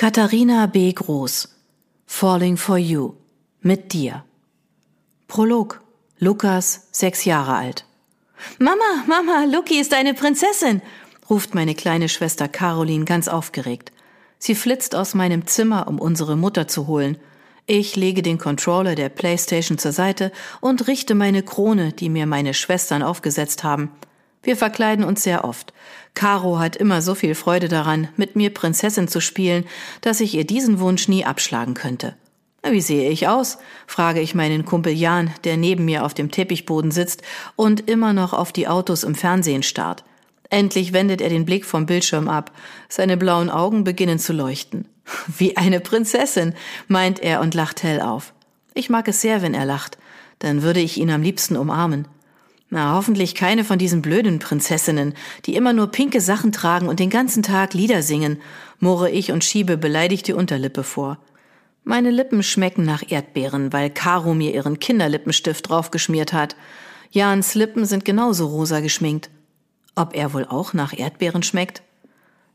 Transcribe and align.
Katharina 0.00 0.64
B. 0.64 0.94
Groß 0.94 1.46
Falling 2.06 2.56
for 2.56 2.78
You 2.78 3.16
mit 3.60 3.92
dir. 3.92 4.24
Prolog 5.28 5.82
Lukas, 6.18 6.88
sechs 6.90 7.26
Jahre 7.26 7.52
alt. 7.52 7.84
Mama, 8.58 9.04
Mama, 9.06 9.44
Luki 9.44 9.78
ist 9.78 9.92
eine 9.92 10.14
Prinzessin, 10.14 10.80
ruft 11.28 11.54
meine 11.54 11.74
kleine 11.74 12.08
Schwester 12.08 12.48
Caroline 12.48 13.04
ganz 13.04 13.28
aufgeregt. 13.28 13.92
Sie 14.38 14.54
flitzt 14.54 14.94
aus 14.94 15.12
meinem 15.12 15.46
Zimmer, 15.46 15.86
um 15.86 16.00
unsere 16.00 16.34
Mutter 16.34 16.66
zu 16.66 16.86
holen. 16.86 17.18
Ich 17.66 17.94
lege 17.94 18.22
den 18.22 18.38
Controller 18.38 18.94
der 18.94 19.10
Playstation 19.10 19.76
zur 19.76 19.92
Seite 19.92 20.32
und 20.62 20.88
richte 20.88 21.14
meine 21.14 21.42
Krone, 21.42 21.92
die 21.92 22.08
mir 22.08 22.24
meine 22.24 22.54
Schwestern 22.54 23.02
aufgesetzt 23.02 23.64
haben. 23.64 23.90
Wir 24.42 24.56
verkleiden 24.56 25.04
uns 25.04 25.22
sehr 25.22 25.44
oft. 25.44 25.72
Caro 26.14 26.58
hat 26.58 26.76
immer 26.76 27.02
so 27.02 27.14
viel 27.14 27.34
Freude 27.34 27.68
daran, 27.68 28.08
mit 28.16 28.36
mir 28.36 28.52
Prinzessin 28.52 29.06
zu 29.06 29.20
spielen, 29.20 29.64
dass 30.00 30.20
ich 30.20 30.34
ihr 30.34 30.46
diesen 30.46 30.80
Wunsch 30.80 31.08
nie 31.08 31.24
abschlagen 31.24 31.74
könnte. 31.74 32.14
Wie 32.62 32.80
sehe 32.80 33.10
ich 33.10 33.26
aus? 33.26 33.58
frage 33.86 34.20
ich 34.20 34.34
meinen 34.34 34.64
Kumpel 34.64 34.92
Jan, 34.92 35.32
der 35.44 35.56
neben 35.56 35.84
mir 35.84 36.04
auf 36.04 36.12
dem 36.12 36.30
Teppichboden 36.30 36.90
sitzt 36.90 37.22
und 37.56 37.88
immer 37.88 38.12
noch 38.12 38.34
auf 38.34 38.52
die 38.52 38.68
Autos 38.68 39.02
im 39.02 39.14
Fernsehen 39.14 39.62
starrt. 39.62 40.04
Endlich 40.50 40.92
wendet 40.92 41.20
er 41.20 41.28
den 41.28 41.44
Blick 41.44 41.64
vom 41.64 41.86
Bildschirm 41.86 42.28
ab. 42.28 42.52
Seine 42.88 43.16
blauen 43.16 43.50
Augen 43.50 43.84
beginnen 43.84 44.18
zu 44.18 44.32
leuchten. 44.32 44.86
Wie 45.38 45.56
eine 45.56 45.80
Prinzessin, 45.80 46.54
meint 46.88 47.20
er 47.20 47.40
und 47.40 47.54
lacht 47.54 47.82
hell 47.82 48.00
auf. 48.00 48.34
Ich 48.74 48.90
mag 48.90 49.08
es 49.08 49.20
sehr, 49.20 49.42
wenn 49.42 49.54
er 49.54 49.64
lacht. 49.64 49.96
Dann 50.40 50.62
würde 50.62 50.80
ich 50.80 50.98
ihn 50.98 51.10
am 51.10 51.22
liebsten 51.22 51.56
umarmen. 51.56 52.08
Na, 52.72 52.94
hoffentlich 52.94 53.34
keine 53.34 53.64
von 53.64 53.80
diesen 53.80 54.00
blöden 54.00 54.38
Prinzessinnen, 54.38 55.14
die 55.44 55.56
immer 55.56 55.72
nur 55.72 55.88
pinke 55.88 56.20
Sachen 56.20 56.52
tragen 56.52 56.88
und 56.88 57.00
den 57.00 57.10
ganzen 57.10 57.42
Tag 57.42 57.74
Lieder 57.74 58.00
singen, 58.02 58.40
murre 58.78 59.10
ich 59.10 59.32
und 59.32 59.42
schiebe 59.42 59.76
beleidigt 59.76 60.28
die 60.28 60.32
Unterlippe 60.32 60.84
vor. 60.84 61.18
Meine 61.82 62.10
Lippen 62.10 62.44
schmecken 62.44 62.84
nach 62.84 63.02
Erdbeeren, 63.08 63.72
weil 63.72 63.90
Caro 63.90 64.34
mir 64.34 64.54
ihren 64.54 64.78
Kinderlippenstift 64.78 65.68
draufgeschmiert 65.68 66.32
hat. 66.32 66.54
Jans 67.10 67.56
Lippen 67.56 67.86
sind 67.86 68.04
genauso 68.04 68.46
rosa 68.46 68.78
geschminkt. 68.78 69.30
Ob 69.96 70.14
er 70.14 70.32
wohl 70.32 70.44
auch 70.44 70.72
nach 70.72 70.96
Erdbeeren 70.96 71.42
schmeckt? 71.42 71.82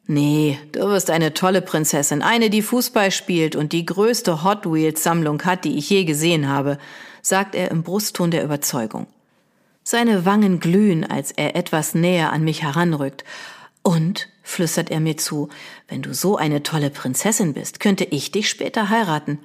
Nee, 0.07 0.57
du 0.71 0.79
wirst 0.81 1.09
eine 1.09 1.33
tolle 1.33 1.61
Prinzessin, 1.61 2.21
eine, 2.21 2.49
die 2.49 2.61
Fußball 2.61 3.11
spielt 3.11 3.57
und 3.57 3.73
die 3.73 3.85
größte 3.85 4.43
Hot 4.43 4.71
Wheels 4.71 5.03
Sammlung 5.03 5.41
hat, 5.43 5.65
die 5.65 5.77
ich 5.77 5.89
je 5.89 6.05
gesehen 6.05 6.47
habe, 6.47 6.77
sagt 7.21 7.55
er 7.55 7.71
im 7.71 7.83
Brustton 7.83 8.31
der 8.31 8.43
Überzeugung. 8.43 9.07
Seine 9.87 10.25
Wangen 10.25 10.59
glühen, 10.59 11.03
als 11.03 11.31
er 11.31 11.55
etwas 11.55 11.93
näher 11.93 12.33
an 12.33 12.43
mich 12.43 12.63
heranrückt. 12.63 13.23
Und, 13.83 14.29
flüstert 14.41 14.89
er 14.89 14.99
mir 14.99 15.15
zu, 15.15 15.49
wenn 15.87 16.01
du 16.01 16.11
so 16.11 16.37
eine 16.37 16.63
tolle 16.63 16.89
Prinzessin 16.89 17.53
bist, 17.53 17.79
könnte 17.79 18.03
ich 18.03 18.31
dich 18.31 18.49
später 18.49 18.89
heiraten. 18.89 19.37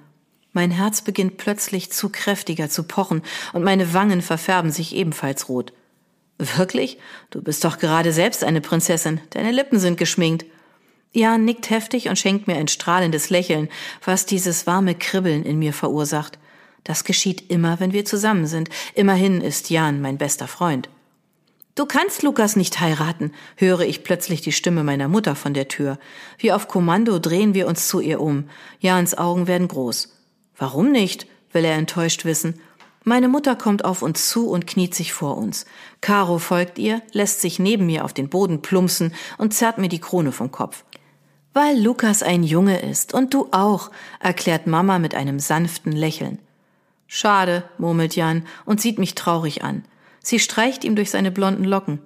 Mein 0.55 0.71
Herz 0.71 1.03
beginnt 1.03 1.37
plötzlich 1.37 1.93
zu 1.93 2.09
kräftiger 2.09 2.71
zu 2.71 2.85
pochen 2.85 3.21
und 3.53 3.65
meine 3.65 3.93
Wangen 3.93 4.23
verfärben 4.23 4.71
sich 4.71 4.97
ebenfalls 4.97 5.51
rot. 5.51 5.75
Wirklich? 6.39 6.97
Du 7.29 7.43
bist 7.43 7.63
doch 7.63 7.77
gerade 7.77 8.11
selbst 8.15 8.43
eine 8.43 8.63
Prinzessin. 8.63 9.21
Deine 9.29 9.53
Lippen 9.53 9.79
sind 9.79 9.99
geschminkt. 9.99 10.47
Jan 11.13 11.45
nickt 11.45 11.69
heftig 11.69 12.09
und 12.09 12.19
schenkt 12.19 12.47
mir 12.47 12.57
ein 12.57 12.69
strahlendes 12.69 13.29
Lächeln, 13.29 13.69
was 14.07 14.25
dieses 14.25 14.67
warme 14.67 14.95
Kribbeln 14.95 15.45
in 15.45 15.59
mir 15.59 15.75
verursacht. 15.75 16.39
Das 16.85 17.05
geschieht 17.05 17.51
immer, 17.51 17.81
wenn 17.81 17.93
wir 17.93 18.05
zusammen 18.05 18.47
sind. 18.47 18.69
Immerhin 18.95 19.41
ist 19.41 19.71
Jan 19.71 20.01
mein 20.01 20.19
bester 20.19 20.49
Freund. 20.49 20.89
Du 21.75 21.87
kannst 21.87 22.23
Lukas 22.23 22.57
nicht 22.57 22.81
heiraten, 22.81 23.33
höre 23.57 23.81
ich 23.81 24.03
plötzlich 24.03 24.41
die 24.41 24.53
Stimme 24.53 24.85
meiner 24.85 25.09
Mutter 25.09 25.35
von 25.35 25.55
der 25.55 25.69
Tür. 25.69 25.99
Wie 26.39 26.53
auf 26.53 26.69
Kommando 26.69 27.19
drehen 27.19 27.55
wir 27.55 27.67
uns 27.69 27.89
zu 27.89 28.01
ihr 28.01 28.21
um. 28.21 28.51
Jans 28.81 29.17
Augen 29.17 29.47
werden 29.47 29.69
groß. 29.69 30.15
Warum 30.57 30.93
nicht? 30.93 31.27
will 31.53 31.65
er 31.65 31.75
enttäuscht 31.77 32.25
wissen. 32.25 32.61
Meine 33.03 33.29
Mutter 33.29 33.57
kommt 33.57 33.85
auf 33.85 34.03
uns 34.03 34.29
zu 34.29 34.51
und 34.51 34.67
kniet 34.67 34.95
sich 34.95 35.13
vor 35.13 35.39
uns. 35.39 35.65
Caro 36.01 36.39
folgt 36.39 36.79
ihr, 36.79 37.01
lässt 37.13 37.41
sich 37.41 37.59
neben 37.59 37.87
mir 37.87 38.05
auf 38.05 38.13
den 38.13 38.29
Boden 38.29 38.61
plumpsen 38.61 39.15
und 39.39 39.55
zerrt 39.55 39.79
mir 39.79 39.89
die 39.89 40.01
Krone 40.01 40.33
vom 40.33 40.53
Kopf. 40.53 40.85
Weil 41.55 41.81
Lukas 41.81 42.23
ein 42.23 42.43
Junge 42.43 42.79
ist 42.81 43.15
und 43.15 43.33
du 43.33 43.49
auch, 43.53 43.91
erklärt 44.21 44.67
Mama 44.67 44.99
mit 44.99 45.15
einem 45.15 45.41
sanften 45.41 45.93
Lächeln. 45.93 46.39
Schade, 47.13 47.65
murmelt 47.77 48.15
Jan 48.15 48.47
und 48.65 48.81
sieht 48.81 49.01
mich 49.01 49.17
traurig 49.17 49.65
an. 49.65 49.85
Sie 50.23 50.39
streicht 50.39 50.85
ihm 50.85 50.95
durch 50.95 51.11
seine 51.11 51.33
blonden 51.33 51.65
Locken. 51.65 51.99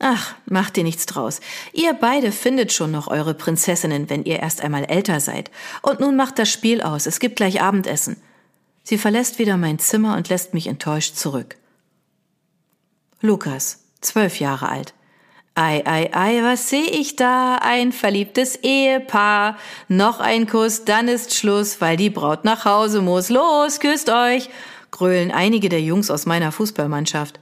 Ach, 0.00 0.34
macht 0.44 0.74
dir 0.74 0.82
nichts 0.82 1.06
draus. 1.06 1.38
Ihr 1.72 1.94
beide 1.94 2.32
findet 2.32 2.72
schon 2.72 2.90
noch 2.90 3.06
eure 3.06 3.34
Prinzessinnen, 3.34 4.10
wenn 4.10 4.24
ihr 4.24 4.40
erst 4.40 4.60
einmal 4.60 4.86
älter 4.86 5.20
seid. 5.20 5.52
Und 5.82 6.00
nun 6.00 6.16
macht 6.16 6.36
das 6.40 6.50
Spiel 6.50 6.82
aus, 6.82 7.06
es 7.06 7.20
gibt 7.20 7.36
gleich 7.36 7.62
Abendessen. 7.62 8.16
Sie 8.82 8.98
verlässt 8.98 9.38
wieder 9.38 9.56
mein 9.56 9.78
Zimmer 9.78 10.16
und 10.16 10.28
lässt 10.30 10.52
mich 10.52 10.66
enttäuscht 10.66 11.14
zurück. 11.14 11.56
Lukas, 13.20 13.84
zwölf 14.00 14.40
Jahre 14.40 14.68
alt. 14.68 14.94
Ei, 15.62 15.82
ei, 15.84 16.08
ei, 16.14 16.42
was 16.42 16.70
sehe 16.70 16.86
ich 16.86 17.16
da? 17.16 17.56
Ein 17.56 17.92
verliebtes 17.92 18.56
Ehepaar. 18.62 19.58
Noch 19.88 20.18
ein 20.18 20.46
Kuss, 20.46 20.86
dann 20.86 21.06
ist 21.06 21.34
Schluss, 21.34 21.82
weil 21.82 21.98
die 21.98 22.08
Braut 22.08 22.46
nach 22.46 22.64
Hause 22.64 23.02
muss. 23.02 23.28
Los, 23.28 23.78
küsst 23.78 24.08
euch! 24.08 24.48
grölen 24.90 25.30
einige 25.30 25.68
der 25.68 25.82
Jungs 25.82 26.10
aus 26.10 26.24
meiner 26.24 26.50
Fußballmannschaft. 26.50 27.40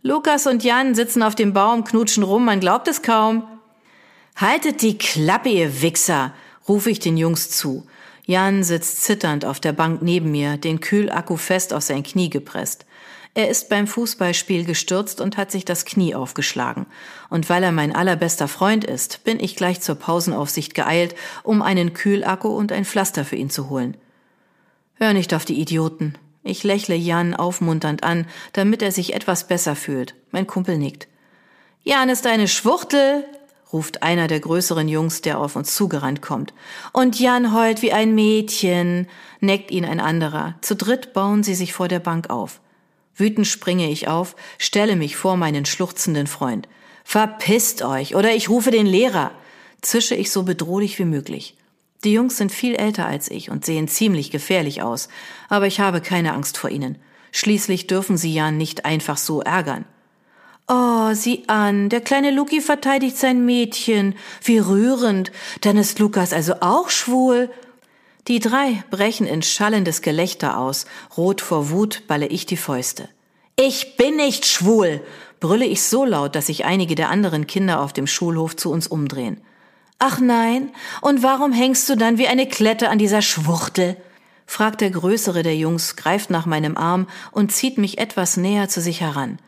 Lukas 0.00 0.46
und 0.46 0.64
Jan 0.64 0.94
sitzen 0.94 1.22
auf 1.22 1.34
dem 1.34 1.52
Baum, 1.52 1.84
knutschen 1.84 2.22
rum, 2.22 2.46
man 2.46 2.60
glaubt 2.60 2.88
es 2.88 3.02
kaum. 3.02 3.46
Haltet 4.36 4.80
die 4.80 4.96
Klappe, 4.96 5.50
ihr 5.50 5.82
Wichser, 5.82 6.32
rufe 6.66 6.88
ich 6.88 6.98
den 6.98 7.18
Jungs 7.18 7.50
zu. 7.50 7.86
Jan 8.24 8.62
sitzt 8.62 9.02
zitternd 9.02 9.44
auf 9.44 9.60
der 9.60 9.74
Bank 9.74 10.00
neben 10.00 10.30
mir, 10.30 10.56
den 10.56 10.80
Kühlakku 10.80 11.36
fest 11.36 11.74
auf 11.74 11.82
sein 11.82 12.04
Knie 12.04 12.30
gepresst. 12.30 12.86
Er 13.34 13.48
ist 13.48 13.68
beim 13.68 13.86
Fußballspiel 13.86 14.64
gestürzt 14.64 15.20
und 15.20 15.36
hat 15.36 15.52
sich 15.52 15.64
das 15.64 15.84
Knie 15.84 16.14
aufgeschlagen. 16.14 16.86
Und 17.28 17.48
weil 17.48 17.62
er 17.62 17.70
mein 17.70 17.94
allerbester 17.94 18.48
Freund 18.48 18.84
ist, 18.84 19.22
bin 19.22 19.38
ich 19.38 19.54
gleich 19.54 19.80
zur 19.80 19.94
Pausenaufsicht 19.94 20.74
geeilt, 20.74 21.14
um 21.44 21.62
einen 21.62 21.92
Kühlakku 21.92 22.48
und 22.48 22.72
ein 22.72 22.84
Pflaster 22.84 23.24
für 23.24 23.36
ihn 23.36 23.50
zu 23.50 23.70
holen. 23.70 23.96
Hör 24.94 25.12
nicht 25.12 25.32
auf 25.32 25.44
die 25.44 25.60
Idioten. 25.60 26.14
Ich 26.42 26.64
lächle 26.64 26.96
Jan 26.96 27.34
aufmunternd 27.34 28.02
an, 28.02 28.26
damit 28.52 28.82
er 28.82 28.92
sich 28.92 29.14
etwas 29.14 29.46
besser 29.46 29.76
fühlt. 29.76 30.14
Mein 30.32 30.46
Kumpel 30.46 30.76
nickt. 30.76 31.06
Jan 31.84 32.08
ist 32.08 32.26
eine 32.26 32.48
Schwuchtel, 32.48 33.24
ruft 33.72 34.02
einer 34.02 34.26
der 34.26 34.40
größeren 34.40 34.88
Jungs, 34.88 35.22
der 35.22 35.38
auf 35.38 35.54
uns 35.54 35.74
zugerannt 35.74 36.20
kommt. 36.20 36.52
Und 36.92 37.20
Jan 37.20 37.54
heult 37.54 37.82
wie 37.82 37.92
ein 37.92 38.14
Mädchen, 38.14 39.06
neckt 39.40 39.70
ihn 39.70 39.84
ein 39.84 40.00
anderer. 40.00 40.56
Zu 40.62 40.74
dritt 40.74 41.12
bauen 41.12 41.42
sie 41.42 41.54
sich 41.54 41.72
vor 41.72 41.86
der 41.86 42.00
Bank 42.00 42.28
auf. 42.28 42.60
Wütend 43.14 43.46
springe 43.46 43.90
ich 43.90 44.08
auf, 44.08 44.36
stelle 44.58 44.96
mich 44.96 45.16
vor 45.16 45.36
meinen 45.36 45.66
schluchzenden 45.66 46.26
Freund. 46.26 46.68
Verpisst 47.04 47.82
euch 47.82 48.14
oder 48.14 48.34
ich 48.34 48.48
rufe 48.48 48.70
den 48.70 48.86
Lehrer, 48.86 49.32
zische 49.80 50.14
ich 50.14 50.30
so 50.30 50.42
bedrohlich 50.42 50.98
wie 50.98 51.04
möglich. 51.04 51.56
Die 52.04 52.12
Jungs 52.12 52.38
sind 52.38 52.50
viel 52.50 52.76
älter 52.76 53.06
als 53.06 53.30
ich 53.30 53.50
und 53.50 53.64
sehen 53.64 53.88
ziemlich 53.88 54.30
gefährlich 54.30 54.82
aus, 54.82 55.08
aber 55.48 55.66
ich 55.66 55.80
habe 55.80 56.00
keine 56.00 56.32
Angst 56.32 56.56
vor 56.56 56.70
ihnen. 56.70 56.98
Schließlich 57.32 57.86
dürfen 57.86 58.16
sie 58.16 58.32
ja 58.32 58.50
nicht 58.50 58.84
einfach 58.84 59.18
so 59.18 59.40
ärgern. 59.42 59.84
Oh, 60.72 61.12
sieh 61.14 61.42
an, 61.48 61.88
der 61.88 62.00
kleine 62.00 62.30
Luki 62.30 62.60
verteidigt 62.60 63.16
sein 63.16 63.44
Mädchen. 63.44 64.14
Wie 64.42 64.58
rührend. 64.58 65.32
Dann 65.62 65.76
ist 65.76 65.98
Lukas 65.98 66.32
also 66.32 66.54
auch 66.60 66.90
schwul. 66.90 67.50
Die 68.28 68.38
drei 68.38 68.84
brechen 68.90 69.26
in 69.26 69.42
schallendes 69.42 70.02
Gelächter 70.02 70.58
aus. 70.58 70.86
Rot 71.16 71.40
vor 71.40 71.70
Wut 71.70 72.06
balle 72.06 72.26
ich 72.26 72.46
die 72.46 72.56
Fäuste. 72.56 73.08
Ich 73.56 73.96
bin 73.96 74.16
nicht 74.16 74.46
schwul, 74.46 75.02
brülle 75.38 75.66
ich 75.66 75.82
so 75.82 76.04
laut, 76.04 76.34
dass 76.34 76.46
sich 76.46 76.64
einige 76.64 76.94
der 76.94 77.10
anderen 77.10 77.46
Kinder 77.46 77.80
auf 77.80 77.92
dem 77.92 78.06
Schulhof 78.06 78.56
zu 78.56 78.70
uns 78.70 78.86
umdrehen. 78.86 79.40
Ach 79.98 80.18
nein, 80.18 80.70
und 81.02 81.22
warum 81.22 81.52
hängst 81.52 81.88
du 81.88 81.96
dann 81.96 82.16
wie 82.16 82.26
eine 82.26 82.48
Klette 82.48 82.88
an 82.88 82.98
dieser 82.98 83.22
Schwuchtel? 83.22 83.96
fragt 84.46 84.80
der 84.80 84.90
größere 84.90 85.42
der 85.42 85.56
Jungs, 85.56 85.94
greift 85.94 86.30
nach 86.30 86.46
meinem 86.46 86.76
Arm 86.76 87.06
und 87.30 87.52
zieht 87.52 87.78
mich 87.78 87.98
etwas 87.98 88.36
näher 88.36 88.68
zu 88.68 88.80
sich 88.80 89.00
heran. 89.00 89.38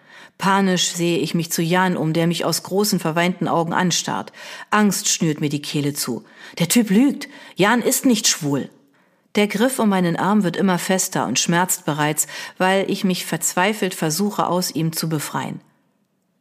Panisch 0.42 0.88
sehe 0.88 1.18
ich 1.18 1.34
mich 1.34 1.52
zu 1.52 1.62
Jan 1.62 1.96
um, 1.96 2.12
der 2.12 2.26
mich 2.26 2.44
aus 2.44 2.64
großen 2.64 2.98
verweinten 2.98 3.46
Augen 3.46 3.72
anstarrt. 3.72 4.32
Angst 4.70 5.08
schnürt 5.08 5.40
mir 5.40 5.48
die 5.48 5.62
Kehle 5.62 5.94
zu. 5.94 6.24
Der 6.58 6.66
Typ 6.66 6.90
lügt. 6.90 7.28
Jan 7.54 7.80
ist 7.80 8.06
nicht 8.06 8.26
schwul. 8.26 8.68
Der 9.36 9.46
Griff 9.46 9.78
um 9.78 9.88
meinen 9.88 10.16
Arm 10.16 10.42
wird 10.42 10.56
immer 10.56 10.80
fester 10.80 11.26
und 11.26 11.38
schmerzt 11.38 11.84
bereits, 11.84 12.26
weil 12.58 12.90
ich 12.90 13.04
mich 13.04 13.24
verzweifelt 13.24 13.94
versuche, 13.94 14.48
aus 14.48 14.72
ihm 14.72 14.92
zu 14.92 15.08
befreien. 15.08 15.60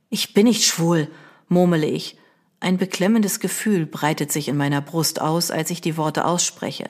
Ich 0.09 0.33
bin 0.33 0.47
nicht 0.47 0.63
schwul, 0.65 1.07
murmele 1.47 1.85
ich. 1.85 2.17
Ein 2.59 2.79
beklemmendes 2.79 3.39
Gefühl 3.39 3.85
breitet 3.85 4.31
sich 4.31 4.47
in 4.47 4.57
meiner 4.57 4.81
Brust 4.81 5.21
aus, 5.21 5.51
als 5.51 5.69
ich 5.69 5.79
die 5.79 5.95
Worte 5.95 6.25
ausspreche. 6.25 6.89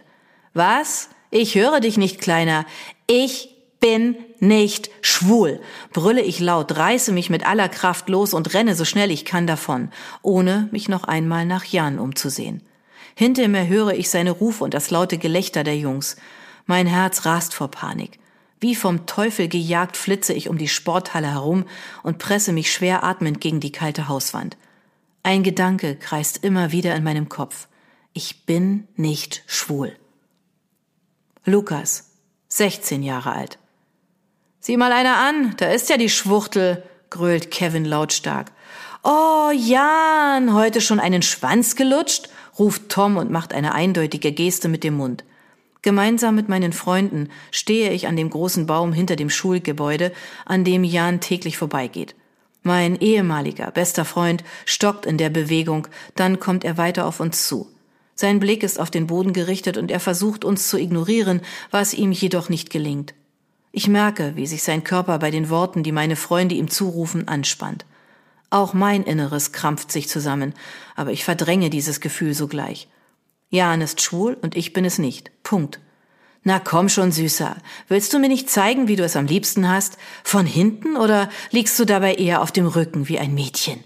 Was? 0.54 1.10
Ich 1.30 1.56
höre 1.56 1.82
dich 1.82 1.98
nicht, 1.98 2.22
Kleiner. 2.22 2.66
Ich 3.06 3.51
bin 3.82 4.16
nicht 4.40 4.90
schwul, 5.02 5.60
brülle 5.92 6.22
ich 6.22 6.40
laut, 6.40 6.78
reiße 6.78 7.12
mich 7.12 7.30
mit 7.30 7.46
aller 7.46 7.68
Kraft 7.68 8.08
los 8.08 8.34
und 8.34 8.54
renne 8.54 8.76
so 8.76 8.86
schnell 8.86 9.12
ich 9.12 9.26
kann 9.26 9.48
davon, 9.48 9.90
ohne 10.22 10.70
mich 10.72 10.88
noch 10.88 11.04
einmal 11.04 11.46
nach 11.46 11.66
Jan 11.66 12.00
umzusehen. 12.00 12.62
Hinter 13.16 13.50
mir 13.50 13.68
höre 13.68 13.94
ich 13.94 14.10
seine 14.10 14.32
Rufe 14.32 14.64
und 14.64 14.74
das 14.74 14.92
laute 14.92 15.18
Gelächter 15.18 15.64
der 15.64 15.78
Jungs. 15.78 16.16
Mein 16.66 16.88
Herz 16.88 17.26
rast 17.26 17.54
vor 17.54 17.70
Panik. 17.70 18.20
Wie 18.62 18.76
vom 18.76 19.08
Teufel 19.08 19.48
gejagt 19.48 19.98
flitze 19.98 20.34
ich 20.34 20.48
um 20.48 20.58
die 20.58 20.68
Sporthalle 20.68 21.32
herum 21.32 21.66
und 22.04 22.20
presse 22.20 22.54
mich 22.54 22.72
schwer 22.72 23.04
atmend 23.04 23.42
gegen 23.42 23.60
die 23.60 23.72
kalte 23.72 24.08
Hauswand. 24.08 24.56
Ein 25.24 25.42
Gedanke 25.44 25.96
kreist 25.96 26.44
immer 26.44 26.72
wieder 26.72 26.96
in 26.96 27.04
meinem 27.04 27.28
Kopf. 27.28 27.68
Ich 28.14 28.46
bin 28.46 28.88
nicht 28.96 29.44
schwul. 29.48 29.96
Lukas, 31.44 32.12
16 32.50 33.02
Jahre 33.02 33.32
alt. 33.32 33.58
Sieh 34.64 34.78
mal 34.78 34.92
einer 34.92 35.18
an, 35.18 35.56
da 35.58 35.72
ist 35.72 35.90
ja 35.90 35.98
die 35.98 36.08
Schwuchtel, 36.08 36.84
grölt 37.10 37.50
Kevin 37.50 37.84
lautstark. 37.84 38.52
Oh, 39.04 39.50
Jan, 39.52 40.54
heute 40.54 40.82
schon 40.82 41.00
einen 41.00 41.24
Schwanz 41.24 41.76
gelutscht? 41.76 42.30
ruft 42.60 42.90
Tom 42.90 43.18
und 43.18 43.32
macht 43.32 43.56
eine 43.56 43.74
eindeutige 43.74 44.32
Geste 44.32 44.70
mit 44.70 44.84
dem 44.84 44.98
Mund. 44.98 45.24
Gemeinsam 45.82 46.36
mit 46.36 46.48
meinen 46.48 46.74
Freunden 46.74 47.30
stehe 47.50 47.92
ich 47.92 48.06
an 48.06 48.16
dem 48.16 48.30
großen 48.30 48.68
Baum 48.68 48.94
hinter 48.94 49.16
dem 49.16 49.32
Schulgebäude, 49.32 50.12
an 50.46 50.64
dem 50.64 50.84
Jan 50.84 51.22
täglich 51.22 51.58
vorbeigeht. 51.58 52.14
Mein 52.62 52.96
ehemaliger, 52.98 53.72
bester 53.72 54.06
Freund 54.06 54.44
stockt 54.66 55.08
in 55.08 55.18
der 55.18 55.32
Bewegung, 55.32 55.88
dann 56.16 56.40
kommt 56.40 56.64
er 56.66 56.78
weiter 56.78 57.08
auf 57.08 57.20
uns 57.20 57.48
zu. 57.48 57.68
Sein 58.14 58.40
Blick 58.40 58.62
ist 58.62 58.80
auf 58.80 58.92
den 58.92 59.08
Boden 59.08 59.34
gerichtet 59.34 59.78
und 59.78 59.90
er 59.90 60.00
versucht 60.00 60.46
uns 60.46 60.70
zu 60.70 60.78
ignorieren, 60.78 61.42
was 61.72 61.96
ihm 61.96 62.12
jedoch 62.12 62.50
nicht 62.50 62.70
gelingt. 62.70 63.16
Ich 63.72 63.88
merke, 63.88 64.36
wie 64.36 64.48
sich 64.48 64.64
sein 64.64 64.84
Körper 64.84 65.20
bei 65.20 65.32
den 65.32 65.50
Worten, 65.50 65.84
die 65.84 65.94
meine 65.94 66.16
Freunde 66.16 66.56
ihm 66.56 66.70
zurufen, 66.70 67.28
anspannt. 67.28 67.86
Auch 68.50 68.74
mein 68.74 69.04
Inneres 69.04 69.54
krampft 69.54 69.92
sich 69.92 70.10
zusammen, 70.10 70.54
aber 70.96 71.12
ich 71.12 71.24
verdränge 71.24 71.70
dieses 71.70 72.02
Gefühl 72.02 72.34
sogleich. 72.34 72.90
Jan 73.50 73.82
ist 73.82 74.02
schwul 74.02 74.38
und 74.42 74.58
ich 74.58 74.74
bin 74.74 74.84
es 74.84 74.98
nicht. 74.98 75.32
Punkt. 75.44 75.80
Na 76.44 76.60
komm 76.60 76.90
schon, 76.90 77.12
Süßer. 77.12 77.56
Willst 77.88 78.14
du 78.14 78.20
mir 78.20 78.28
nicht 78.28 78.50
zeigen, 78.50 78.88
wie 78.88 78.96
du 78.96 79.04
es 79.04 79.16
am 79.16 79.26
liebsten 79.26 79.70
hast? 79.70 79.98
Von 80.24 80.46
hinten 80.46 80.98
oder 80.98 81.30
liegst 81.52 81.80
du 81.80 81.86
dabei 81.86 82.16
eher 82.16 82.42
auf 82.42 82.52
dem 82.52 82.68
Rücken 82.68 83.08
wie 83.08 83.20
ein 83.20 83.34
Mädchen? 83.34 83.84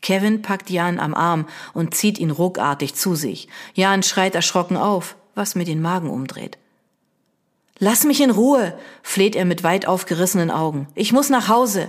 Kevin 0.00 0.40
packt 0.40 0.70
Jan 0.70 0.98
am 0.98 1.14
Arm 1.14 1.46
und 1.74 1.94
zieht 1.94 2.18
ihn 2.18 2.30
ruckartig 2.30 2.94
zu 2.94 3.16
sich. 3.16 3.48
Jan 3.74 4.02
schreit 4.02 4.34
erschrocken 4.34 4.78
auf, 4.78 5.16
was 5.34 5.56
mir 5.56 5.64
den 5.64 5.82
Magen 5.82 6.08
umdreht. 6.08 6.56
Lass 7.82 8.04
mich 8.04 8.20
in 8.20 8.30
Ruhe, 8.30 8.74
fleht 9.02 9.34
er 9.34 9.46
mit 9.46 9.62
weit 9.62 9.86
aufgerissenen 9.86 10.50
Augen. 10.50 10.86
Ich 10.94 11.14
muss 11.14 11.30
nach 11.30 11.48
Hause. 11.48 11.88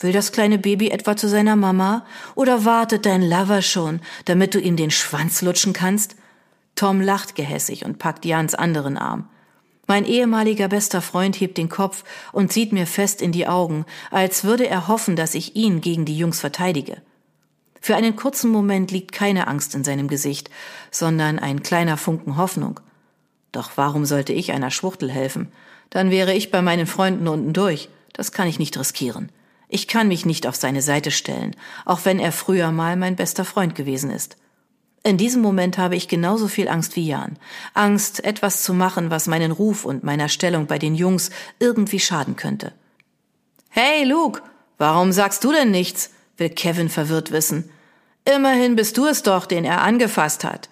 Will 0.00 0.12
das 0.12 0.32
kleine 0.32 0.58
Baby 0.58 0.90
etwa 0.90 1.16
zu 1.16 1.30
seiner 1.30 1.56
Mama? 1.56 2.04
Oder 2.34 2.66
wartet 2.66 3.06
dein 3.06 3.22
Lover 3.22 3.62
schon, 3.62 4.00
damit 4.26 4.54
du 4.54 4.60
ihm 4.60 4.76
den 4.76 4.90
Schwanz 4.90 5.40
lutschen 5.40 5.72
kannst? 5.72 6.16
Tom 6.74 7.00
lacht 7.00 7.34
gehässig 7.36 7.86
und 7.86 7.98
packt 7.98 8.26
Jans 8.26 8.54
anderen 8.54 8.98
Arm. 8.98 9.30
Mein 9.86 10.04
ehemaliger 10.04 10.68
bester 10.68 11.00
Freund 11.00 11.40
hebt 11.40 11.56
den 11.56 11.70
Kopf 11.70 12.04
und 12.30 12.52
sieht 12.52 12.74
mir 12.74 12.86
fest 12.86 13.22
in 13.22 13.32
die 13.32 13.48
Augen, 13.48 13.86
als 14.10 14.44
würde 14.44 14.68
er 14.68 14.88
hoffen, 14.88 15.16
dass 15.16 15.34
ich 15.34 15.56
ihn 15.56 15.80
gegen 15.80 16.04
die 16.04 16.18
Jungs 16.18 16.38
verteidige. 16.38 17.00
Für 17.80 17.96
einen 17.96 18.14
kurzen 18.14 18.50
Moment 18.50 18.90
liegt 18.90 19.12
keine 19.12 19.48
Angst 19.48 19.74
in 19.74 19.84
seinem 19.84 20.08
Gesicht, 20.08 20.50
sondern 20.90 21.38
ein 21.38 21.62
kleiner 21.62 21.96
Funken 21.96 22.36
Hoffnung. 22.36 22.80
Doch 23.58 23.72
warum 23.74 24.04
sollte 24.04 24.32
ich 24.32 24.52
einer 24.52 24.70
Schwuchtel 24.70 25.10
helfen? 25.10 25.50
Dann 25.90 26.12
wäre 26.12 26.32
ich 26.32 26.52
bei 26.52 26.62
meinen 26.62 26.86
Freunden 26.86 27.26
unten 27.26 27.52
durch. 27.52 27.88
Das 28.12 28.30
kann 28.30 28.46
ich 28.46 28.60
nicht 28.60 28.78
riskieren. 28.78 29.32
Ich 29.68 29.88
kann 29.88 30.06
mich 30.06 30.24
nicht 30.24 30.46
auf 30.46 30.54
seine 30.54 30.80
Seite 30.80 31.10
stellen, 31.10 31.56
auch 31.84 32.04
wenn 32.04 32.20
er 32.20 32.30
früher 32.30 32.70
mal 32.70 32.94
mein 32.94 33.16
bester 33.16 33.44
Freund 33.44 33.74
gewesen 33.74 34.12
ist. 34.12 34.36
In 35.02 35.16
diesem 35.16 35.42
Moment 35.42 35.76
habe 35.76 35.96
ich 35.96 36.06
genauso 36.06 36.46
viel 36.46 36.68
Angst 36.68 36.94
wie 36.94 37.08
Jan. 37.08 37.36
Angst, 37.74 38.22
etwas 38.24 38.62
zu 38.62 38.74
machen, 38.74 39.10
was 39.10 39.26
meinen 39.26 39.50
Ruf 39.50 39.84
und 39.84 40.04
meiner 40.04 40.28
Stellung 40.28 40.68
bei 40.68 40.78
den 40.78 40.94
Jungs 40.94 41.30
irgendwie 41.58 41.98
schaden 41.98 42.36
könnte. 42.36 42.72
Hey, 43.70 44.04
Luke, 44.04 44.40
warum 44.76 45.10
sagst 45.10 45.42
du 45.42 45.50
denn 45.50 45.72
nichts? 45.72 46.10
will 46.36 46.50
Kevin 46.50 46.90
verwirrt 46.90 47.32
wissen. 47.32 47.68
Immerhin 48.24 48.76
bist 48.76 48.96
du 48.96 49.06
es 49.06 49.24
doch, 49.24 49.46
den 49.46 49.64
er 49.64 49.80
angefasst 49.80 50.44
hat. 50.44 50.68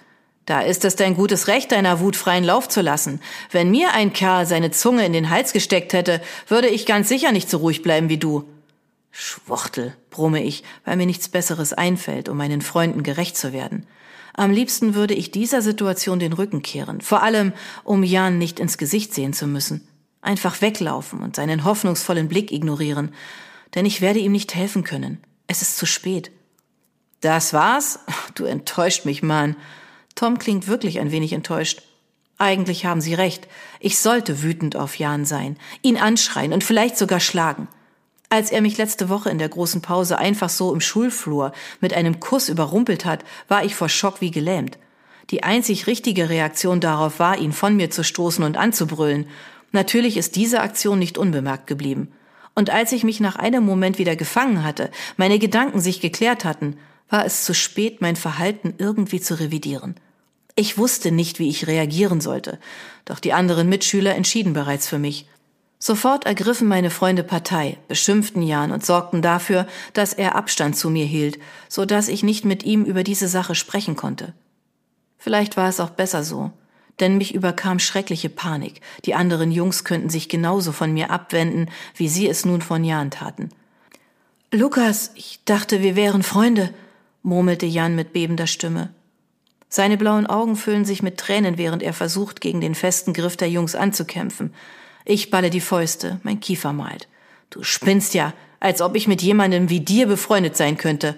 Da 0.46 0.60
ist 0.60 0.84
es 0.84 0.94
dein 0.94 1.16
gutes 1.16 1.48
Recht, 1.48 1.72
deiner 1.72 1.98
Wut 1.98 2.14
freien 2.14 2.44
Lauf 2.44 2.68
zu 2.68 2.80
lassen. 2.80 3.20
Wenn 3.50 3.70
mir 3.70 3.92
ein 3.92 4.12
Kerl 4.12 4.46
seine 4.46 4.70
Zunge 4.70 5.04
in 5.04 5.12
den 5.12 5.28
Hals 5.28 5.52
gesteckt 5.52 5.92
hätte, 5.92 6.22
würde 6.46 6.68
ich 6.68 6.86
ganz 6.86 7.08
sicher 7.08 7.32
nicht 7.32 7.50
so 7.50 7.58
ruhig 7.58 7.82
bleiben 7.82 8.08
wie 8.08 8.16
du. 8.16 8.44
Schwuchtel, 9.10 9.96
brumme 10.10 10.42
ich, 10.42 10.62
weil 10.84 10.96
mir 10.96 11.06
nichts 11.06 11.28
Besseres 11.28 11.72
einfällt, 11.72 12.28
um 12.28 12.36
meinen 12.36 12.62
Freunden 12.62 13.02
gerecht 13.02 13.36
zu 13.36 13.52
werden. 13.52 13.86
Am 14.34 14.52
liebsten 14.52 14.94
würde 14.94 15.14
ich 15.14 15.30
dieser 15.30 15.62
Situation 15.62 16.18
den 16.20 16.34
Rücken 16.34 16.62
kehren, 16.62 17.00
vor 17.00 17.22
allem, 17.22 17.52
um 17.82 18.04
Jan 18.04 18.38
nicht 18.38 18.60
ins 18.60 18.78
Gesicht 18.78 19.14
sehen 19.14 19.32
zu 19.32 19.46
müssen. 19.46 19.88
Einfach 20.20 20.60
weglaufen 20.60 21.22
und 21.22 21.34
seinen 21.34 21.64
hoffnungsvollen 21.64 22.28
Blick 22.28 22.52
ignorieren, 22.52 23.12
denn 23.74 23.86
ich 23.86 24.00
werde 24.00 24.20
ihm 24.20 24.32
nicht 24.32 24.54
helfen 24.54 24.84
können. 24.84 25.18
Es 25.46 25.62
ist 25.62 25.76
zu 25.76 25.86
spät. 25.86 26.30
Das 27.20 27.52
war's? 27.52 28.00
Du 28.34 28.44
enttäuscht 28.44 29.06
mich, 29.06 29.22
Mann. 29.22 29.56
Tom 30.16 30.38
klingt 30.38 30.66
wirklich 30.66 30.98
ein 30.98 31.12
wenig 31.12 31.32
enttäuscht. 31.32 31.82
Eigentlich 32.38 32.84
haben 32.84 33.00
Sie 33.00 33.14
recht. 33.14 33.46
Ich 33.80 33.98
sollte 33.98 34.42
wütend 34.42 34.74
auf 34.74 34.98
Jan 34.98 35.24
sein, 35.24 35.56
ihn 35.82 35.96
anschreien 35.96 36.52
und 36.52 36.64
vielleicht 36.64 36.98
sogar 36.98 37.20
schlagen. 37.20 37.68
Als 38.28 38.50
er 38.50 38.60
mich 38.60 38.76
letzte 38.76 39.08
Woche 39.08 39.30
in 39.30 39.38
der 39.38 39.48
großen 39.48 39.82
Pause 39.82 40.18
einfach 40.18 40.48
so 40.48 40.74
im 40.74 40.80
Schulflur 40.80 41.52
mit 41.80 41.94
einem 41.94 42.18
Kuss 42.18 42.48
überrumpelt 42.48 43.04
hat, 43.04 43.24
war 43.46 43.64
ich 43.64 43.76
vor 43.76 43.88
Schock 43.88 44.20
wie 44.20 44.32
gelähmt. 44.32 44.78
Die 45.30 45.44
einzig 45.44 45.86
richtige 45.86 46.28
Reaktion 46.28 46.80
darauf 46.80 47.18
war, 47.18 47.38
ihn 47.38 47.52
von 47.52 47.76
mir 47.76 47.90
zu 47.90 48.02
stoßen 48.02 48.42
und 48.42 48.56
anzubrüllen. 48.56 49.26
Natürlich 49.72 50.16
ist 50.16 50.36
diese 50.36 50.60
Aktion 50.60 50.98
nicht 50.98 51.18
unbemerkt 51.18 51.66
geblieben. 51.66 52.12
Und 52.54 52.70
als 52.70 52.92
ich 52.92 53.04
mich 53.04 53.20
nach 53.20 53.36
einem 53.36 53.64
Moment 53.64 53.98
wieder 53.98 54.16
gefangen 54.16 54.64
hatte, 54.64 54.90
meine 55.16 55.38
Gedanken 55.38 55.80
sich 55.80 56.00
geklärt 56.00 56.44
hatten, 56.44 56.78
war 57.08 57.24
es 57.24 57.44
zu 57.44 57.54
spät, 57.54 58.00
mein 58.00 58.16
Verhalten 58.16 58.74
irgendwie 58.78 59.20
zu 59.20 59.38
revidieren. 59.38 59.94
Ich 60.58 60.78
wusste 60.78 61.12
nicht, 61.12 61.38
wie 61.38 61.50
ich 61.50 61.66
reagieren 61.66 62.22
sollte, 62.22 62.58
doch 63.04 63.20
die 63.20 63.34
anderen 63.34 63.68
Mitschüler 63.68 64.14
entschieden 64.14 64.54
bereits 64.54 64.88
für 64.88 64.98
mich. 64.98 65.28
Sofort 65.78 66.24
ergriffen 66.24 66.66
meine 66.66 66.88
Freunde 66.88 67.22
Partei, 67.22 67.76
beschimpften 67.88 68.42
Jan 68.42 68.72
und 68.72 68.84
sorgten 68.84 69.20
dafür, 69.20 69.66
dass 69.92 70.14
er 70.14 70.34
Abstand 70.34 70.74
zu 70.74 70.88
mir 70.88 71.04
hielt, 71.04 71.38
so 71.68 71.84
dass 71.84 72.08
ich 72.08 72.22
nicht 72.22 72.46
mit 72.46 72.64
ihm 72.64 72.86
über 72.86 73.04
diese 73.04 73.28
Sache 73.28 73.54
sprechen 73.54 73.96
konnte. 73.96 74.32
Vielleicht 75.18 75.58
war 75.58 75.68
es 75.68 75.78
auch 75.78 75.90
besser 75.90 76.24
so, 76.24 76.50
denn 77.00 77.18
mich 77.18 77.34
überkam 77.34 77.78
schreckliche 77.78 78.30
Panik. 78.30 78.80
Die 79.04 79.14
anderen 79.14 79.52
Jungs 79.52 79.84
könnten 79.84 80.08
sich 80.08 80.30
genauso 80.30 80.72
von 80.72 80.90
mir 80.94 81.10
abwenden, 81.10 81.68
wie 81.94 82.08
sie 82.08 82.26
es 82.26 82.46
nun 82.46 82.62
von 82.62 82.82
Jan 82.82 83.10
taten. 83.10 83.50
Lukas, 84.50 85.10
ich 85.16 85.40
dachte, 85.44 85.82
wir 85.82 85.96
wären 85.96 86.22
Freunde, 86.22 86.72
murmelte 87.22 87.66
Jan 87.66 87.94
mit 87.94 88.14
bebender 88.14 88.46
Stimme. 88.46 88.94
Seine 89.68 89.96
blauen 89.96 90.26
Augen 90.26 90.56
füllen 90.56 90.84
sich 90.84 91.02
mit 91.02 91.18
Tränen, 91.18 91.58
während 91.58 91.82
er 91.82 91.92
versucht, 91.92 92.40
gegen 92.40 92.60
den 92.60 92.74
festen 92.74 93.12
Griff 93.12 93.36
der 93.36 93.50
Jungs 93.50 93.74
anzukämpfen. 93.74 94.54
Ich 95.04 95.30
balle 95.30 95.50
die 95.50 95.60
Fäuste, 95.60 96.20
mein 96.22 96.40
Kiefer 96.40 96.72
malt. 96.72 97.08
Du 97.50 97.62
spinnst 97.62 98.14
ja, 98.14 98.32
als 98.60 98.80
ob 98.80 98.96
ich 98.96 99.08
mit 99.08 99.22
jemandem 99.22 99.68
wie 99.68 99.80
dir 99.80 100.06
befreundet 100.06 100.56
sein 100.56 100.76
könnte. 100.76 101.16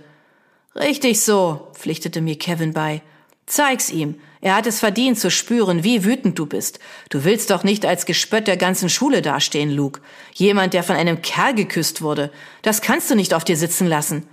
Richtig 0.75 1.21
so, 1.21 1.69
pflichtete 1.75 2.21
mir 2.21 2.39
Kevin 2.39 2.73
bei. 2.73 3.03
Zeig's 3.47 3.91
ihm. 3.91 4.17
Er 4.41 4.55
hat 4.55 4.67
es 4.67 4.79
verdient 4.79 5.19
zu 5.19 5.31
spüren, 5.31 5.83
wie 5.83 6.05
wütend 6.05 6.39
du 6.39 6.47
bist. 6.47 6.79
Du 7.09 7.25
willst 7.25 7.51
doch 7.51 7.65
nicht 7.65 7.87
als 7.87 8.07
Gespött 8.07 8.47
der 8.47 8.57
ganzen 8.57 8.89
Schule 8.89 9.23
dastehen, 9.23 9.71
Luke. 9.71 10.01
Jemand, 10.35 10.75
der 10.75 10.83
von 10.83 10.97
einem 10.97 11.23
Kerl 11.23 11.55
geküsst 11.55 12.03
wurde. 12.03 12.31
Das 12.63 12.83
kannst 12.83 13.11
du 13.11 13.15
nicht 13.15 13.35
auf 13.35 13.45
dir 13.45 13.57
sitzen 13.57 13.87
lassen. 13.87 14.29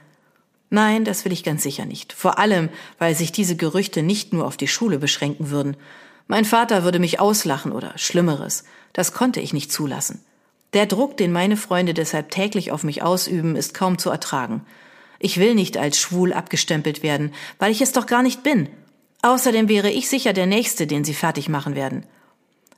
Nein, 0.69 1.05
das 1.05 1.25
will 1.25 1.31
ich 1.31 1.43
ganz 1.43 1.63
sicher 1.63 1.85
nicht. 1.85 2.13
Vor 2.13 2.39
allem, 2.39 2.69
weil 2.97 3.15
sich 3.15 3.31
diese 3.31 3.55
Gerüchte 3.55 4.03
nicht 4.03 4.33
nur 4.33 4.45
auf 4.45 4.57
die 4.57 4.67
Schule 4.67 4.99
beschränken 4.99 5.49
würden. 5.49 5.77
Mein 6.27 6.45
Vater 6.45 6.83
würde 6.83 6.99
mich 6.99 7.19
auslachen 7.19 7.71
oder 7.71 7.97
Schlimmeres. 7.97 8.63
Das 8.93 9.13
konnte 9.13 9.39
ich 9.39 9.53
nicht 9.53 9.71
zulassen. 9.71 10.23
Der 10.73 10.85
Druck, 10.85 11.17
den 11.17 11.31
meine 11.31 11.55
Freunde 11.55 11.93
deshalb 11.93 12.31
täglich 12.31 12.71
auf 12.71 12.83
mich 12.83 13.03
ausüben, 13.03 13.55
ist 13.55 13.73
kaum 13.73 13.97
zu 13.97 14.09
ertragen. 14.09 14.65
Ich 15.19 15.39
will 15.39 15.55
nicht 15.55 15.77
als 15.77 15.99
schwul 15.99 16.33
abgestempelt 16.33 17.03
werden, 17.03 17.33
weil 17.59 17.71
ich 17.71 17.81
es 17.81 17.91
doch 17.91 18.07
gar 18.07 18.23
nicht 18.23 18.43
bin. 18.43 18.67
Außerdem 19.21 19.69
wäre 19.69 19.89
ich 19.89 20.09
sicher 20.09 20.33
der 20.33 20.45
Nächste, 20.45 20.87
den 20.87 21.03
sie 21.03 21.13
fertig 21.13 21.47
machen 21.47 21.75
werden. 21.75 22.05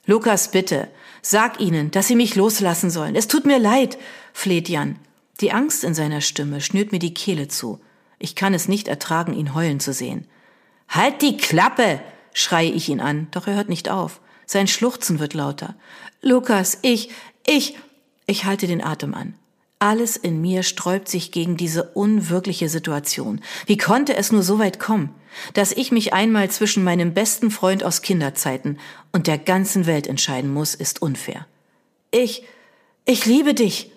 Lukas, 0.06 0.52
bitte, 0.52 0.88
sag 1.22 1.60
ihnen, 1.60 1.92
dass 1.92 2.08
sie 2.08 2.16
mich 2.16 2.36
loslassen 2.36 2.90
sollen. 2.90 3.16
Es 3.16 3.28
tut 3.28 3.46
mir 3.46 3.60
leid, 3.60 3.98
fleht 4.32 4.70
Jan. 4.70 4.98
Die 5.40 5.52
Angst 5.52 5.84
in 5.84 5.94
seiner 5.94 6.22
Stimme 6.22 6.62
schnürt 6.62 6.92
mir 6.92 7.00
die 7.00 7.14
Kehle 7.14 7.48
zu. 7.48 7.80
Ich 8.20 8.36
kann 8.36 8.54
es 8.54 8.68
nicht 8.68 8.88
ertragen, 8.88 9.34
ihn 9.34 9.54
heulen 9.54 9.80
zu 9.80 9.94
sehen. 9.94 10.26
Halt 10.88 11.22
die 11.22 11.38
Klappe! 11.38 12.02
schreie 12.34 12.70
ich 12.70 12.90
ihn 12.90 13.00
an, 13.00 13.28
doch 13.32 13.48
er 13.48 13.56
hört 13.56 13.70
nicht 13.70 13.90
auf. 13.90 14.22
Sein 14.46 14.68
Schluchzen 14.68 15.20
wird 15.20 15.34
lauter. 15.34 15.76
Lukas, 16.22 16.78
ich, 16.82 17.10
ich, 17.46 17.78
ich 18.26 18.46
halte 18.46 18.68
den 18.68 18.84
Atem 18.84 19.14
an. 19.14 19.34
Alles 19.80 20.18
in 20.18 20.42
mir 20.42 20.64
sträubt 20.64 21.08
sich 21.08 21.32
gegen 21.32 21.58
diese 21.58 21.84
unwirkliche 21.84 22.70
Situation. 22.70 23.42
Wie 23.66 23.78
konnte 23.78 24.16
es 24.16 24.32
nur 24.32 24.44
so 24.44 24.60
weit 24.60 24.80
kommen? 24.80 25.14
dass 25.54 25.72
ich 25.72 25.92
mich 25.92 26.14
einmal 26.14 26.50
zwischen 26.50 26.84
meinem 26.84 27.14
besten 27.14 27.52
Freund 27.52 27.84
aus 27.84 28.02
Kinderzeiten 28.02 28.80
und 29.12 29.28
der 29.28 29.38
ganzen 29.38 29.86
Welt 29.86 30.08
entscheiden 30.08 30.52
muss, 30.52 30.76
ist 30.76 31.02
unfair. 31.02 31.48
Ich, 32.12 32.44
ich 33.06 33.26
liebe 33.26 33.54
dich. 33.54 33.92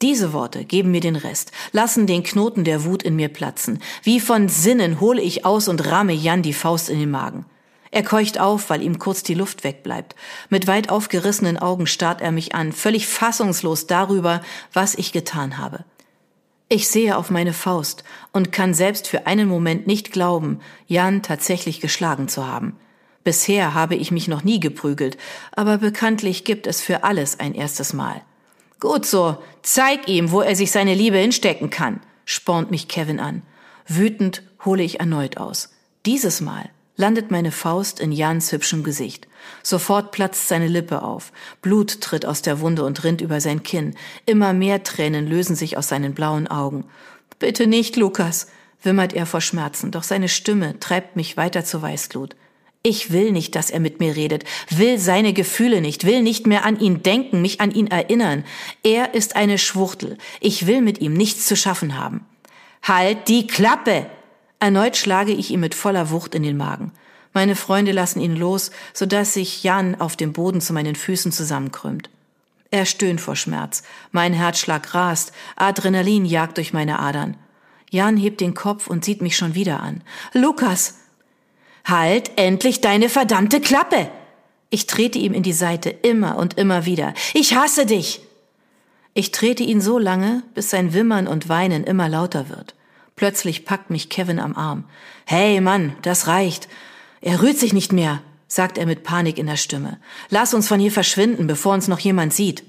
Diese 0.00 0.32
Worte 0.32 0.64
geben 0.64 0.92
mir 0.92 1.00
den 1.00 1.16
Rest, 1.16 1.50
lassen 1.72 2.06
den 2.06 2.22
Knoten 2.22 2.62
der 2.62 2.84
Wut 2.84 3.02
in 3.02 3.16
mir 3.16 3.28
platzen. 3.28 3.80
Wie 4.04 4.20
von 4.20 4.48
Sinnen 4.48 5.00
hole 5.00 5.20
ich 5.20 5.44
aus 5.44 5.66
und 5.66 5.90
ramme 5.90 6.12
Jan 6.12 6.42
die 6.42 6.52
Faust 6.52 6.88
in 6.88 7.00
den 7.00 7.10
Magen. 7.10 7.46
Er 7.90 8.04
keucht 8.04 8.38
auf, 8.38 8.70
weil 8.70 8.82
ihm 8.82 8.98
kurz 9.00 9.24
die 9.24 9.34
Luft 9.34 9.64
wegbleibt. 9.64 10.14
Mit 10.50 10.68
weit 10.68 10.90
aufgerissenen 10.90 11.56
Augen 11.56 11.86
starrt 11.86 12.20
er 12.20 12.30
mich 12.30 12.54
an, 12.54 12.72
völlig 12.72 13.08
fassungslos 13.08 13.86
darüber, 13.88 14.42
was 14.72 14.94
ich 14.94 15.10
getan 15.10 15.58
habe. 15.58 15.84
Ich 16.68 16.88
sehe 16.88 17.16
auf 17.16 17.30
meine 17.30 17.54
Faust 17.54 18.04
und 18.32 18.52
kann 18.52 18.74
selbst 18.74 19.08
für 19.08 19.26
einen 19.26 19.48
Moment 19.48 19.86
nicht 19.86 20.12
glauben, 20.12 20.60
Jan 20.86 21.22
tatsächlich 21.22 21.80
geschlagen 21.80 22.28
zu 22.28 22.46
haben. 22.46 22.76
Bisher 23.24 23.74
habe 23.74 23.96
ich 23.96 24.10
mich 24.10 24.28
noch 24.28 24.44
nie 24.44 24.60
geprügelt, 24.60 25.16
aber 25.52 25.78
bekanntlich 25.78 26.44
gibt 26.44 26.66
es 26.66 26.82
für 26.82 27.04
alles 27.04 27.40
ein 27.40 27.54
erstes 27.54 27.94
Mal. 27.94 28.22
Gut 28.80 29.06
so, 29.06 29.38
zeig 29.62 30.08
ihm, 30.08 30.30
wo 30.30 30.40
er 30.40 30.54
sich 30.54 30.70
seine 30.70 30.94
Liebe 30.94 31.16
hinstecken 31.18 31.70
kann, 31.70 32.00
spornt 32.24 32.70
mich 32.70 32.86
Kevin 32.86 33.18
an. 33.18 33.42
Wütend 33.86 34.42
hole 34.64 34.82
ich 34.82 35.00
erneut 35.00 35.36
aus. 35.38 35.70
Dieses 36.06 36.40
Mal 36.40 36.70
landet 36.96 37.30
meine 37.30 37.52
Faust 37.52 38.00
in 38.00 38.12
Jans 38.12 38.52
hübschem 38.52 38.84
Gesicht. 38.84 39.26
Sofort 39.62 40.12
platzt 40.12 40.48
seine 40.48 40.68
Lippe 40.68 41.02
auf. 41.02 41.32
Blut 41.62 42.00
tritt 42.00 42.26
aus 42.26 42.42
der 42.42 42.60
Wunde 42.60 42.84
und 42.84 43.02
rinnt 43.02 43.20
über 43.20 43.40
sein 43.40 43.62
Kinn. 43.62 43.94
Immer 44.26 44.52
mehr 44.52 44.82
Tränen 44.82 45.26
lösen 45.26 45.56
sich 45.56 45.76
aus 45.76 45.88
seinen 45.88 46.14
blauen 46.14 46.48
Augen. 46.48 46.84
Bitte 47.38 47.66
nicht, 47.66 47.96
Lukas, 47.96 48.48
wimmert 48.82 49.12
er 49.12 49.26
vor 49.26 49.40
Schmerzen, 49.40 49.90
doch 49.90 50.02
seine 50.02 50.28
Stimme 50.28 50.78
treibt 50.80 51.16
mich 51.16 51.36
weiter 51.36 51.64
zur 51.64 51.82
Weißglut. 51.82 52.36
Ich 52.82 53.10
will 53.10 53.32
nicht, 53.32 53.54
dass 53.56 53.70
er 53.70 53.80
mit 53.80 53.98
mir 53.98 54.14
redet, 54.14 54.44
will 54.70 54.98
seine 54.98 55.32
Gefühle 55.32 55.80
nicht, 55.80 56.04
will 56.04 56.22
nicht 56.22 56.46
mehr 56.46 56.64
an 56.64 56.78
ihn 56.78 57.02
denken, 57.02 57.42
mich 57.42 57.60
an 57.60 57.72
ihn 57.72 57.88
erinnern. 57.88 58.44
Er 58.82 59.14
ist 59.14 59.36
eine 59.36 59.58
Schwuchtel. 59.58 60.16
Ich 60.40 60.66
will 60.66 60.80
mit 60.80 61.00
ihm 61.00 61.14
nichts 61.14 61.46
zu 61.46 61.56
schaffen 61.56 61.98
haben. 61.98 62.24
Halt 62.82 63.28
die 63.28 63.46
Klappe! 63.46 64.06
Erneut 64.60 64.96
schlage 64.96 65.32
ich 65.32 65.50
ihm 65.50 65.60
mit 65.60 65.74
voller 65.74 66.10
Wucht 66.10 66.34
in 66.34 66.42
den 66.42 66.56
Magen. 66.56 66.92
Meine 67.34 67.56
Freunde 67.56 67.92
lassen 67.92 68.20
ihn 68.20 68.34
los, 68.34 68.70
so 68.92 69.06
dass 69.06 69.34
sich 69.34 69.62
Jan 69.62 70.00
auf 70.00 70.16
dem 70.16 70.32
Boden 70.32 70.60
zu 70.60 70.72
meinen 70.72 70.96
Füßen 70.96 71.30
zusammenkrümmt. 71.30 72.10
Er 72.70 72.84
stöhnt 72.84 73.20
vor 73.20 73.36
Schmerz. 73.36 73.82
Mein 74.12 74.32
Herzschlag 74.32 74.94
rast. 74.94 75.32
Adrenalin 75.56 76.24
jagt 76.24 76.56
durch 76.56 76.72
meine 76.72 76.98
Adern. 76.98 77.36
Jan 77.90 78.16
hebt 78.16 78.40
den 78.40 78.54
Kopf 78.54 78.86
und 78.86 79.04
sieht 79.04 79.22
mich 79.22 79.36
schon 79.36 79.54
wieder 79.54 79.80
an. 79.80 80.02
Lukas! 80.32 80.94
Halt 81.88 82.32
endlich 82.36 82.80
deine 82.80 83.08
verdammte 83.08 83.60
Klappe! 83.60 84.10
Ich 84.70 84.86
trete 84.86 85.18
ihm 85.18 85.32
in 85.32 85.42
die 85.42 85.54
Seite 85.54 85.88
immer 85.88 86.36
und 86.36 86.58
immer 86.58 86.84
wieder. 86.84 87.14
Ich 87.32 87.54
hasse 87.54 87.86
dich! 87.86 88.20
Ich 89.14 89.32
trete 89.32 89.62
ihn 89.62 89.80
so 89.80 89.98
lange, 89.98 90.42
bis 90.54 90.70
sein 90.70 90.92
Wimmern 90.92 91.26
und 91.26 91.48
Weinen 91.48 91.84
immer 91.84 92.08
lauter 92.08 92.50
wird. 92.50 92.74
Plötzlich 93.16 93.64
packt 93.64 93.90
mich 93.90 94.10
Kevin 94.10 94.38
am 94.38 94.54
Arm. 94.54 94.84
Hey 95.24 95.60
Mann, 95.60 95.96
das 96.02 96.28
reicht. 96.28 96.68
Er 97.20 97.42
rührt 97.42 97.58
sich 97.58 97.72
nicht 97.72 97.92
mehr, 97.92 98.22
sagt 98.46 98.78
er 98.78 98.86
mit 98.86 99.02
Panik 99.02 99.38
in 99.38 99.46
der 99.46 99.56
Stimme. 99.56 99.98
Lass 100.28 100.54
uns 100.54 100.68
von 100.68 100.78
hier 100.78 100.92
verschwinden, 100.92 101.46
bevor 101.46 101.74
uns 101.74 101.88
noch 101.88 101.98
jemand 101.98 102.32
sieht. 102.32 102.62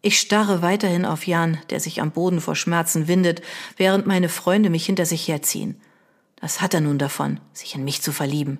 Ich 0.00 0.20
starre 0.20 0.60
weiterhin 0.60 1.06
auf 1.06 1.26
Jan, 1.26 1.58
der 1.70 1.80
sich 1.80 2.02
am 2.02 2.10
Boden 2.10 2.40
vor 2.42 2.54
Schmerzen 2.54 3.08
windet, 3.08 3.40
während 3.78 4.06
meine 4.06 4.28
Freunde 4.28 4.68
mich 4.68 4.84
hinter 4.84 5.06
sich 5.06 5.26
herziehen. 5.26 5.80
Das 6.44 6.60
hat 6.60 6.74
er 6.74 6.82
nun 6.82 6.98
davon, 6.98 7.40
sich 7.54 7.74
in 7.74 7.84
mich 7.84 8.02
zu 8.02 8.12
verlieben. 8.12 8.58